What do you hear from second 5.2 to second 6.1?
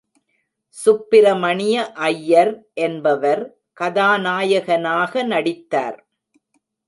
நடித்தார்.